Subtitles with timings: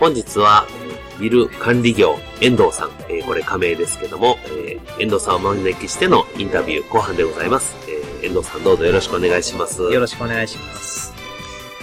[0.00, 0.66] 本日は、
[1.20, 7.76] ビル管理業、遠藤さん、えー、これ加盟ですけども、えー、遠藤さんを招きしてのインタビュー後半でございます。
[7.86, 9.82] えー、遠藤さんどうぞよろしくお願いします。
[9.82, 11.12] よろしくお願いします。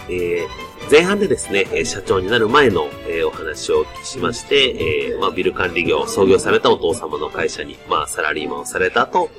[0.10, 0.48] えー、
[0.92, 9.30] 前半でですね、社長になる前の、えー、お話をお聞きしまして、えー、まあ、ビル管理業、創業されたお父様の会社に、まあ、サラリーマンをされた後、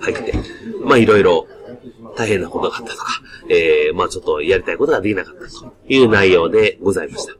[0.00, 0.34] 入って、
[0.84, 1.46] まあ、いろいろ
[2.18, 3.06] 大変なことがあったとか、
[3.48, 7.39] えー、まあ、ちょっとやりたいことができなかったという内容でございました。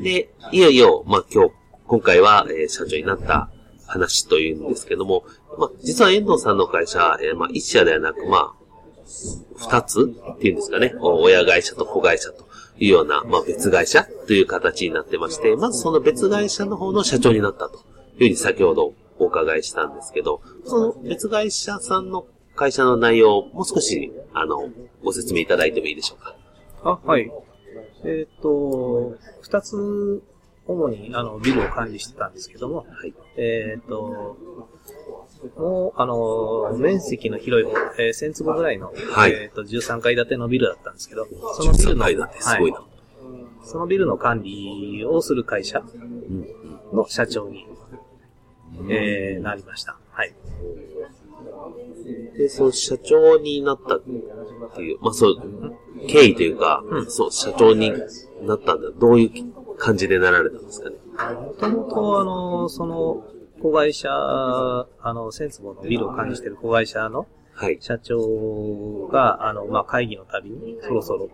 [0.00, 1.52] で、いよいよ、まあ、今日、
[1.86, 3.50] 今回は、えー、社長になった
[3.86, 5.24] 話というんですけども、
[5.58, 8.54] まあ、実は遠藤さんの会社、えー、まあ、一社ではなく、まあ、
[9.56, 12.46] 二つっていうんですかね、親会社と子会社と
[12.78, 17.82] いうような、まあ、別会社という形になってまして、まずその別会社の方の社長になったという
[18.18, 24.68] ふうに先ほどお伺いしたんですけど、その別会社さんの会社の内容、もう少し、あの、
[25.02, 26.34] ご説明いただいてもいいでしょうか？
[26.82, 27.32] あ、はい。
[28.04, 30.22] えっ、ー、と、二つ、
[30.66, 34.36] 主に、あの、ビルを管理してたんですけども、はい、えっ、ー、と、
[35.56, 42.88] もう、あの、面積の広い、えー、1000坪ぐらいの、はい、えっ、ー、と、13階建てのビルだったんですけど、そのビルの、階建て、すごいな、はい、
[43.64, 45.82] そのビルの管理をする会社
[46.92, 47.66] の社長に、
[48.78, 49.96] うん、えー、なりました。
[50.10, 50.34] はい。
[52.36, 55.76] で、その社長になったっていう、まあそう、
[56.06, 57.92] 経緯というか、うん、そう、社長に
[58.42, 58.90] なったんだ。
[58.98, 60.96] どういう感じでなられたんですかね？
[61.34, 63.24] もともと、あの、その、
[63.60, 67.26] 子会社、あの、センスボのビルを管理している子会社の、
[67.80, 71.28] 社長が、あの、まあ、会議のたびに、そろそろ、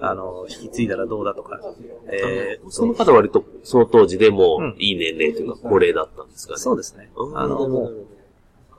[0.00, 1.60] あの、引き継いだらどうだとか、
[2.06, 6.58] えー、その方は割と、その当時でも、いい年齢というか、高齢だったんですかね？
[6.58, 7.08] そうですね。
[7.36, 8.06] あの、もう、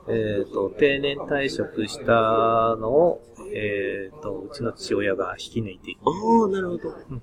[0.08, 0.12] え
[0.44, 3.22] っ、ー、と、定年退職したのを、
[3.52, 6.10] えっ、ー、と、うちの父親が引き抜いてあ
[6.44, 7.22] あ、なるほど、うん。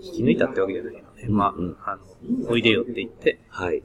[0.00, 1.26] 引き抜いたってわけじゃないよね。
[1.28, 3.40] まあ、うん、あの、おいでよって言って。
[3.48, 3.82] はい。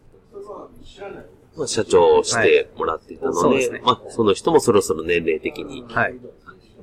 [1.58, 3.82] まあ、社長をしてもらっていたので、はい、ですね。
[3.84, 5.84] まあ、その人もそろそろ年齢的に。
[5.90, 6.16] はい。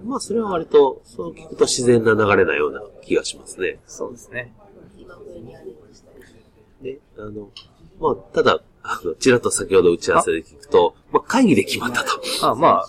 [0.05, 3.79] まあ、それは割と、そう聞くと自然な流れなような気がしますね。
[3.87, 4.53] そうですね。
[6.83, 7.51] で、あの、
[7.99, 12.21] まあ、ただ、あの、ちらっと先ほど打ち合わせで聞くと、まあ、会議で決まったと。
[12.43, 12.87] あまあ、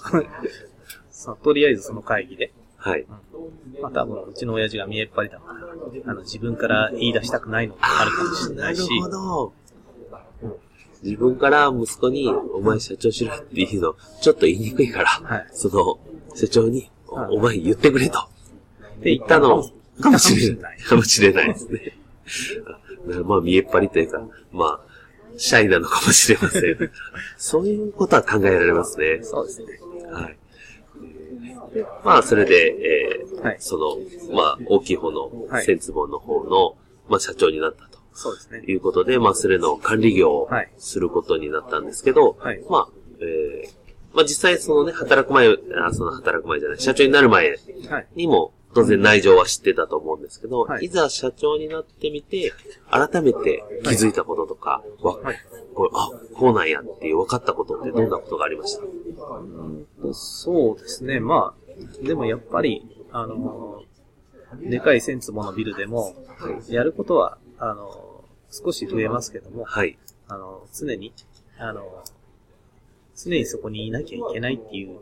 [1.10, 2.52] さとりあえずその会議で。
[2.78, 3.02] はい。
[3.02, 8.80] うん、まあ多分、うちの親父が見えっ張りだから、あの、自分から言い出したくないのもあるかもしれないし。
[8.80, 9.54] なるほど。
[11.04, 16.00] 自分から息子に、お前社長しろっていうの、ちょっと言いにくいから、はい、その、
[16.36, 18.20] 社長に、お前言ってくれと。
[18.20, 18.24] っ
[19.02, 19.64] て言ったの
[20.02, 20.80] かもしれない。
[20.80, 21.98] かもしれないですね。
[23.26, 24.22] まあ、見えっ張りというか、
[24.52, 24.87] まあ、
[25.38, 26.92] シャイなのかもしれません。
[27.38, 29.20] そういうことは考えられますね。
[29.22, 29.80] そうですね。
[30.12, 30.38] はい。
[32.04, 33.98] まあ、それで、えー、はい、その、
[34.34, 35.32] まあ、大きい方の、
[35.64, 36.76] 千坪の方の、
[37.08, 38.00] まあ、社長になったと。
[38.14, 38.64] そうですね。
[38.68, 43.70] いうことで、まあ、それの管理業をすることになったんですけど、はい、まあ、えー、
[44.14, 47.56] まあ、実際そのね、働く前、あ、その働く前じゃない、社長になる前
[48.16, 52.54] にも、当然内情は知ってたと思うんですけど、はい、いざ社長になってみて、
[52.92, 55.38] 改めて気づいたこととか、はい、
[55.74, 58.84] これあ、こうなんやっていう分かったことってどんなことがありました？
[58.84, 61.20] うんそうですね。
[61.20, 63.84] まあ、でもやっぱり、あの、
[64.62, 66.14] でかい千坪のビルでも、
[66.70, 69.98] やることは、あの、少し増えますけども、はい。
[70.28, 71.14] あの、常に、
[71.58, 72.04] あの、
[73.18, 75.00] 常にそこにいなきゃいけないっていう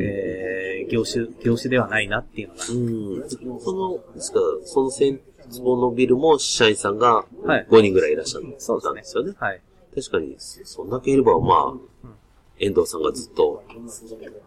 [0.00, 2.64] えー、業種、業種ではないなっていうのが。
[2.64, 3.60] うん。
[3.60, 8.88] その、ですか、その千坪のビルも社員さんが5人ぐらいいらっしゃったんですよね。
[8.88, 9.60] はい、ですねはい。
[9.94, 11.80] 確かに、そんだけいれば、まあ、うん、
[12.58, 13.62] 遠藤さんがずっと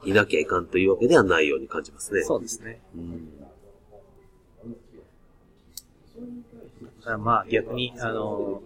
[0.06, 2.24] いなきゃいかんというわけではないように感じますね。
[2.24, 2.82] そうですね。
[2.96, 3.30] うん。
[7.18, 8.62] まあ逆に、あの、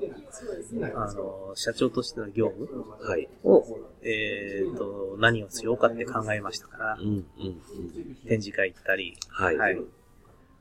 [0.95, 3.27] あの、社長としての業務はい。
[3.43, 3.65] を、
[4.01, 7.25] えっ、と、何をしようかって考えましたからうん、、うん、うん。
[8.27, 9.57] 展示会行ったり、はい。
[9.57, 9.81] はい。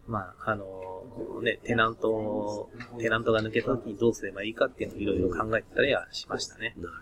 [0.08, 1.04] まあ、あの、
[1.42, 6.74] ね、テナント、テナントが抜けた時にどうすればいいかっていうのをいろいろ考えたりはしましたね。
[6.78, 6.94] なる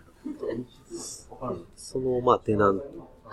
[1.29, 1.65] ほど。
[1.75, 2.81] その、まあ、テナン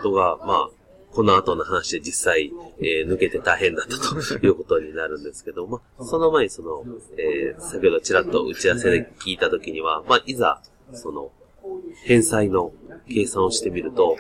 [0.03, 0.71] トが、まあ、
[1.15, 6.85] この後の話で実際、えー抜けて大変だったということになるんですけど、まあ、その前にその、
[7.17, 10.61] えー先ほどちらっと打ち合わせで聞いたときには、まあ、いざ、
[10.93, 11.31] その、
[12.05, 12.73] 返済の
[13.09, 14.17] 計算をしてみると、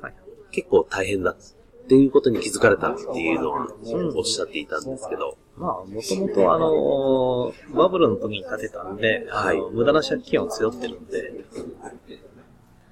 [0.00, 0.14] はい。
[0.50, 1.36] 結構大変だっ
[1.88, 3.68] ていうことに気づかれたっていうのは
[4.16, 11.32] おっしゃっていたんですけど、まあ、もともとあの、バブルの時に建てたんで、はい無駄な借金を背負ってるんで、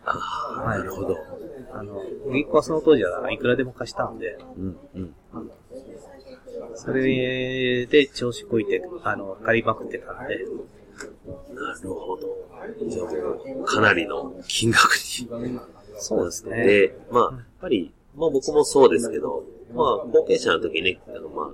[0.05, 1.17] ああ、はいなるほど。
[1.73, 2.03] あの、
[2.33, 5.15] 銀行はその当時はいくらでも貸したんで、うん、うん。
[6.75, 10.39] それで調子こいて、あの、借りまくってたんで、
[11.55, 12.37] なるほど。
[12.89, 15.29] じゃあもう、かなりの金額に。
[15.97, 16.65] そうですね。
[16.65, 19.45] で、まあ、やっぱり、まあ僕もそうですけど、
[19.75, 21.47] まあ、後継者の時ね、あの、まあ、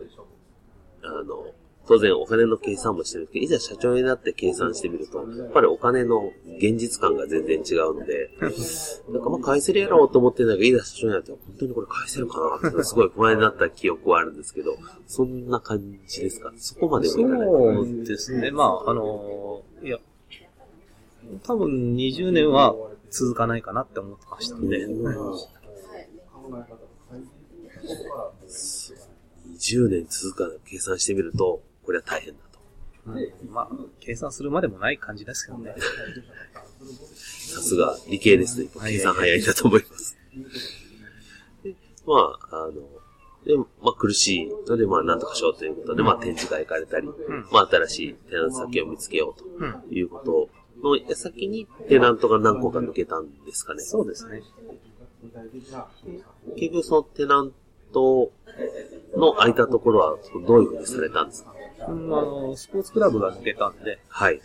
[1.03, 1.47] あの、
[1.89, 3.25] 当然お金の計算もしてる。
[3.25, 8.31] んですけど、いざ社長になって計算してみると、やっぱりお金の現実感が全然違うので、
[9.11, 16.53] なんかまあ返せるやろうと思ってんだけど、いざ社長になって、本当にこれ返せるかなってすごい不安になった記憶はあるんですけど、そんな感じですか？
[16.57, 17.49] そこまでもいかない。
[17.49, 18.51] そうですね。
[18.51, 19.99] まあ、あの、いや、
[21.45, 22.75] 多分20年は
[23.11, 24.69] 続かないかなって思ってましたん。
[24.69, 24.87] で、
[29.59, 30.59] 20年続かない。
[30.67, 32.59] 計算してみると、これは大変だと。
[33.51, 33.69] まあ、
[34.01, 35.75] 計算するまでもない感じですけどね。
[37.09, 38.69] さすが理系ですね。
[38.85, 40.19] 計算早いんだと思います。
[41.63, 41.75] で
[42.05, 42.15] ま
[42.51, 42.73] あ、あの、
[43.45, 47.07] で、まあ苦しいので、まあなんとかしようということで、まあ展示会行かれたり、
[47.53, 49.73] まあ新しいテナント先を見つけよううん。
[49.83, 50.51] ということ
[50.83, 53.83] の矢先にテナントが何個か抜けたんですかね。
[53.83, 54.43] そうですね。
[56.57, 57.53] 結局そのテナン
[57.93, 58.33] ト
[59.17, 61.55] の空いたところはどういうふうにされたんですか？
[61.89, 64.41] うん、あの、スポーツクラブが抜けたんで、はい。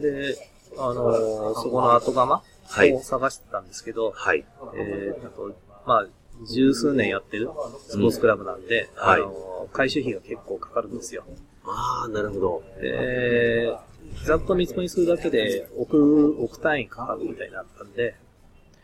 [0.00, 0.36] で、
[0.78, 4.44] あの、そこの後釜はいを探してたんですけど、はい。
[4.76, 5.52] えー、あと、
[5.86, 6.06] まあ、
[6.46, 7.50] 十数年やってる
[7.88, 11.24] スポーツクラブなんで、うんはいあの、回収費が結構かかるんですよ。
[11.64, 12.62] ああ、なるほど。
[12.80, 13.76] で、
[14.24, 18.14] ざっと見積もりするだけで億、億単位かかるみたいになったんで、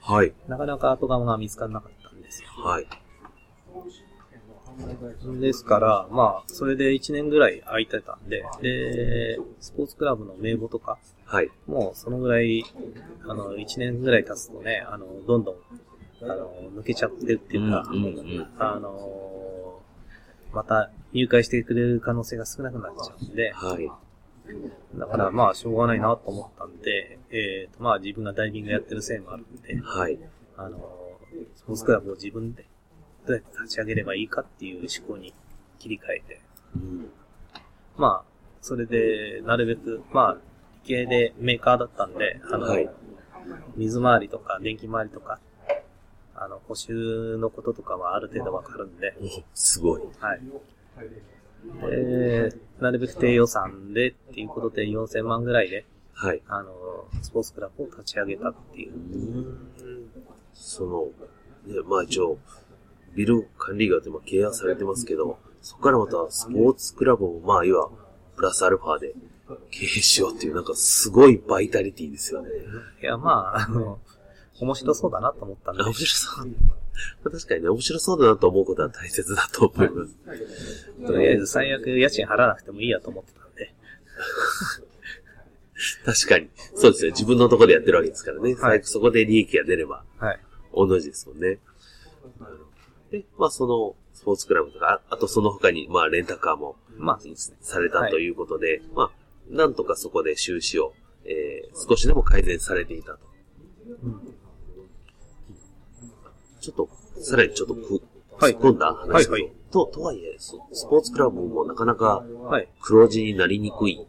[0.00, 0.32] はい。
[0.48, 2.48] なかなか後釜が見つからなかったんですよ。
[2.56, 2.86] はい。
[5.40, 11.50] ですから、まあ、それで1年ぐらい空いてたんで、で、スポーツクラブの名簿とか、はい。
[11.66, 12.64] もうそのぐらい、
[13.26, 15.56] あの、1年ぐらい経つとね、あの、どんどん、
[16.22, 19.80] あの、抜けちゃってるっていうか、うんうんうんあの、
[20.52, 23.90] また入会してくれる可能性が少なくなっちゃうんで、はい。
[24.96, 30.18] だからまあ、しょうがないなと思ったんで、えっ、と、まあ自分がダイビングやってるせいもあるんで、はい。
[30.56, 30.78] あの、
[31.56, 32.64] スポーツクラブを自分で
[33.26, 35.34] どうやって立ち上げればいいかっていう思考に
[35.78, 36.40] 切り替えて、
[36.76, 37.10] うん
[37.96, 38.24] まあ、
[38.60, 40.38] それで、なるべく、まあ、
[40.84, 42.88] 理系でメーカーだったんで、あの、はい
[43.76, 45.38] 水回りとか電気回りとか、
[46.34, 50.02] あの、補修のこととかはある程度わかるんで、おすごい。
[50.18, 50.40] はい。
[51.90, 56.42] で、なるべく低予算でっていうことで4000万ぐらいで、はい。
[56.48, 56.72] あの、
[57.22, 58.94] スポーツクラブを立ち上げたっていう。
[60.54, 61.02] その、
[61.66, 62.38] ね、まあ一応、
[63.16, 67.88] ビル管理業ってまあ契約されてますけど、そこからまたスポーツクラブをまあいわ、
[68.36, 69.14] プラスアルファで
[69.70, 72.50] 経営しようっていうなんかすごいバイタリティですよね。
[73.02, 73.98] いや、まあ、あの、
[74.60, 76.46] 面白そうだなと思ったんであ、面白そう。
[76.46, 76.52] ま
[77.26, 81.06] あ確かにね、面白そうだなと思うことは大切だと思います。
[81.06, 83.72] とりあえず最悪家賃払わなくてもいいやと思ってたんで、
[86.04, 86.48] 確かに。
[86.74, 87.12] そうですよ。
[87.12, 88.50] 自分のところでやってるわけですからね。
[88.50, 90.40] はい最悪そこで利益が出ればはい。
[90.74, 91.58] 同じですもんね。
[93.10, 97.56] で、まあその、スポーツクラブとか、ああとその他に、まあレンタカーもまあ、そうですね。
[97.60, 99.10] されたということで、まあ、
[99.50, 100.92] なんとかそこで収支を、
[101.24, 103.18] えー、少しでも改善されていたと。
[106.60, 106.88] ちょっと、
[107.20, 108.02] さらにちょっとく、
[108.38, 112.68] はい突っ込んだ話はいはいと、とはいえ、そスポーツクラブもなかなかはい。
[112.82, 114.06] 黒字になりにくい。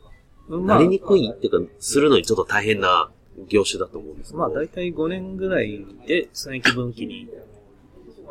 [0.50, 3.10] まあなり、にくいっていうか、するのにちょっと大変な
[3.48, 4.40] 業種だと思うんですけど。
[4.40, 7.30] まあ、だいたい5年ぐらいで損益分岐に、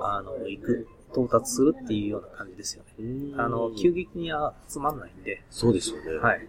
[0.01, 3.35] あの、行く、到達するっていうような感じですよね。
[3.37, 6.19] あの、急激には集まんないんで、そうですよね。
[6.19, 6.47] はい。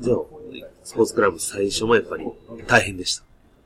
[0.00, 0.16] じゃあ、
[0.84, 2.26] スポーツクラブ最初もやっぱり
[2.66, 3.16] 大変でし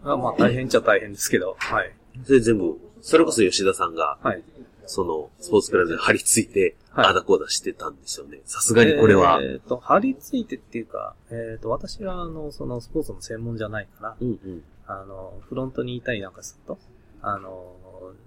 [0.03, 0.13] た？
[0.13, 1.93] あまあ、大変っちゃ大変ですけど、はい。
[2.25, 4.43] それ全部、それこそ吉田さんがはい。
[4.87, 8.41] その、スポーツクラブで張り付いて、はいあだこうだしてたんですよね。
[8.47, 9.41] さすがにこれは。
[9.43, 14.65] えっ、と、張り付いてっていうか、えっ、と、私は、あの、その、スポーツの専門じゃないから、うんうん。
[14.87, 16.79] あの、フロントにいたりなんかすると、
[17.21, 17.77] あの、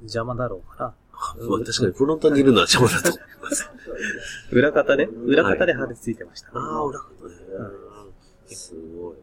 [0.02, 0.86] 邪魔だろうから、
[1.48, 3.70] まあ確かにフロントにいるのは邪魔だと思います。
[4.52, 7.36] 裏方で、裏方で張り付いてました、ああ、裏方ね。
[8.48, 9.16] すごい。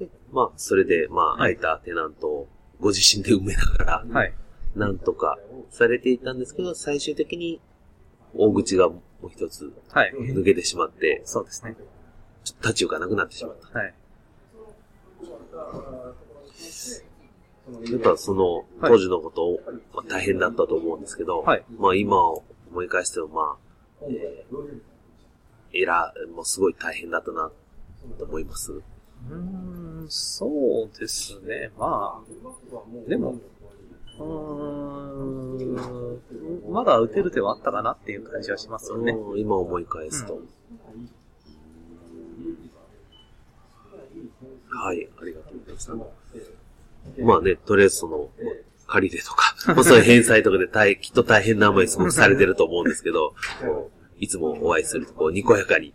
[0.00, 2.48] で、まあ、それで、まあ、はい空いたテナントを
[2.80, 4.34] ご自身で埋めながら、はい。
[4.76, 5.38] なんとか
[5.70, 7.60] されていたんですけど、最終的に
[8.34, 10.12] 大口がもう一つはい。
[10.14, 11.74] 抜けてしまって、そうですね。
[12.44, 13.78] ちょっと立ち行かなくなってしまった。
[13.78, 13.94] はい。
[17.90, 19.60] やっぱその、はい当時のことを、
[19.94, 22.16] まあ、大変だったと思うんですけど、はいまあ今
[22.70, 23.58] 思い返してもま
[24.02, 27.50] あ、えー、エラーもすごい大変だったな、
[28.18, 28.72] と思います。
[28.72, 29.34] うー
[30.04, 31.70] ん、そうですね。
[31.78, 33.36] まあ、でも、
[34.18, 34.24] うー
[36.70, 39.12] ん、まだ打てる手はあったかなっていう感じはしますよね。
[39.12, 40.34] うん今思い返すと。
[40.34, 40.42] う
[44.70, 46.17] はい、ありがとうございました。
[47.18, 48.54] まあね、とりあえずその、まあ
[48.88, 53.34] 借り入れとか、まあそういう返済とかで大きっと大変な思いすごくされてると思うんですけど、
[54.18, 55.94] いつもお会いすると、こう、にこやかに、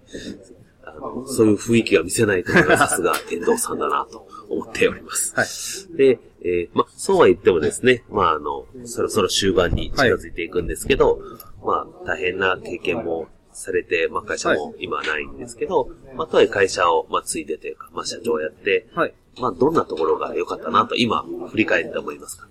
[0.86, 5.34] あのそういう雰囲気は見せないというのがさすが遠藤さんだなと思っております。
[5.36, 5.98] はい。
[5.98, 11.20] で、えーまあ、そうは言ってもですね、まあ、あの、そろそろ終盤に近づいていくんですけど、
[11.63, 19.13] まあ、大変な経験もされて、まあ、会社も今はないんですけど、まあ、とはいえ会社を、まあ、ついてというか、まあ、社長をやって、はい。
[19.40, 22.48] まあ、どんなところが良かったなと、今、振り返って思いますか？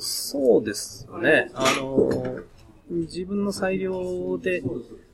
[0.00, 1.50] そうですね。
[1.54, 2.40] あの、
[2.88, 4.62] 自分の裁量で、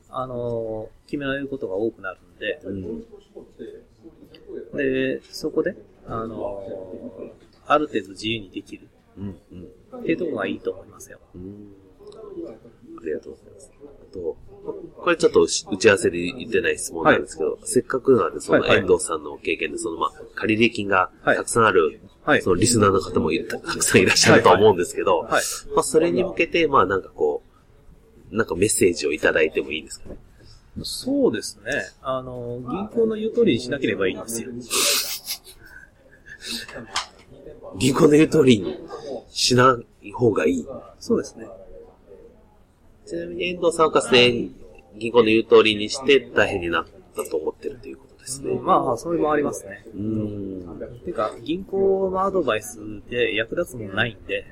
[0.09, 3.05] あの、決められることが多くなるんで、うん。
[4.77, 5.75] で、そこで、
[6.07, 6.63] あの、
[7.67, 9.39] ある程度自由にできるうん。
[9.93, 9.99] うん。
[9.99, 11.19] っていうところがいいと思いますよ。
[11.35, 11.73] うん
[12.97, 13.71] ありがとうございます。
[13.81, 14.37] あと、
[14.97, 25.43] これちょっと打ち合わせで言ってない質問なんですけど、せっかくなんで、そのはいはい遠藤さんの経験で、そのまあ、借入金がはいたくさんある、はいそのリスナーの方もたたくさんいらっしゃると思うんですけど、はい。
[25.75, 27.43] まあ、それに向けて、まあ、なんかこ
[28.31, 30.17] う、なんかメッセージをいただいてもいいですかね？
[30.81, 31.71] そうですね。
[32.01, 34.49] あの、銀行の言う通りにしなければいいんですよ。
[37.77, 38.77] 銀行の言う通りに
[39.29, 40.67] しない方がいい。
[40.99, 41.47] そうですね。
[43.05, 44.49] ちなみに遠藤さんはかつて
[44.97, 46.85] 銀行の言う通りにして大変になっ
[47.15, 48.57] たと思ってるということですね。
[48.59, 49.85] まあ、それもありますね。
[49.93, 50.99] うーん。
[51.05, 54.45] てか、銀行のアドバイスで役立つものないんで、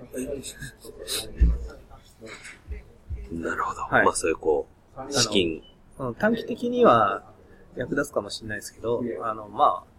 [3.32, 3.82] なるほど。
[3.82, 4.68] はいまあ、そういうこ
[5.10, 5.62] う、資金、
[6.00, 7.24] うん短期的には
[7.76, 9.94] 役立つかもしれないですけど、あの、まあ、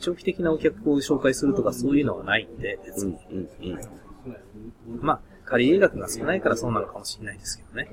[0.00, 3.48] 長期的なお客を紹介するとかそういうのはないんで、別うんに。、うん、
[4.90, 5.00] うん。
[5.00, 7.88] まあ、借り入れ額が少ないからそうなのかもしれないですけどね。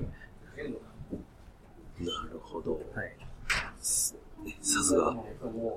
[2.00, 2.72] なるほど。
[2.72, 3.16] はい。
[4.44, 5.16] ねさすが、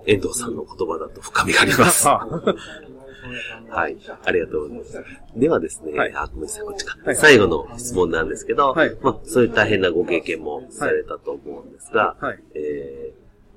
[0.05, 2.07] 遠藤さんの言葉だと深みがあります。
[3.69, 3.97] はい。
[4.25, 5.03] ありがとうございます。
[5.35, 6.97] ではですね、はいあ、ごめんなさい、こっちか。
[7.03, 12.39] はい最後の質問なんですけど、はいまあ、そういう大変なご経験もされたと思うんですが、はい。
[12.55, 13.13] え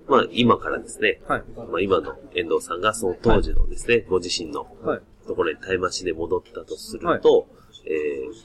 [0.06, 1.42] ー、まあ、今からですね、はい。
[1.56, 5.00] まあ、今の遠藤さんがその当時のですね、ご自身のはい。
[5.26, 7.46] ところにタイムマシンで戻ったとすると、
[7.84, 7.90] え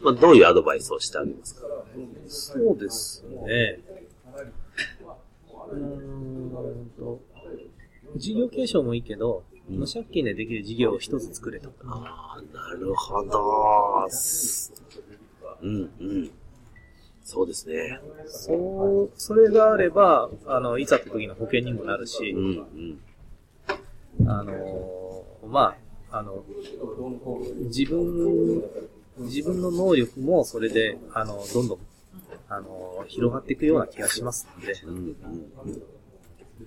[0.01, 1.67] ー、まあ、どういうアドバイスをしてあげますか？
[2.27, 3.79] そうですね。
[5.71, 7.19] うーんと、
[8.15, 11.71] 事業継承もいいけど、うん無借金でできる事業を一つ作れと。
[11.85, 14.07] ああ、なるほど。
[14.11, 14.71] す
[15.63, 16.31] うん、うん。
[17.23, 17.99] そうですね。
[18.27, 22.99] そう、それがあれば、あの、いざって時の保険にもなるしう、ん、
[24.19, 24.29] うん。
[24.29, 25.75] あの、ま
[26.11, 26.45] あ、あの、
[27.61, 28.63] 自分、
[29.17, 31.79] 自分の能力もそれで、あの、どんどん、
[32.49, 34.75] あの、広がっていくような気がしますので。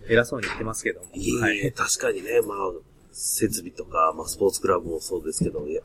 [0.09, 1.07] 偉そうに言ってますけども。
[1.15, 2.59] いえいえ、確かにね、まあ、
[3.13, 5.83] 設備とか、まあ、スポーツクラブもそうですけど、いや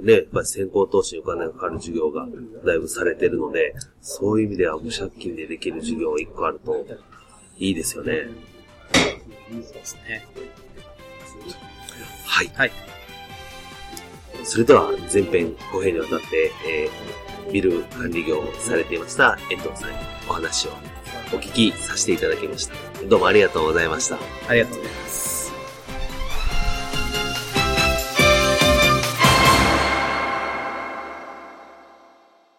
[0.00, 2.26] ね、やっぱり先行投資にお金がかかる授業が
[2.64, 6.86] だいぶされてるので、そういう意味では無借金でできる授業が一個あると
[7.58, 8.28] いいですよね。
[9.50, 10.26] そうですね。
[12.24, 12.48] はい。
[12.54, 12.72] はい。
[14.44, 19.96] それでは前編後編にわたって、えー、ビル管理業をされていました遠藤さんに
[20.28, 20.70] お話を
[21.32, 22.74] お聞きさせていただきました。
[23.06, 24.18] どうもありがとうございました。
[24.48, 25.37] ありがとうございます。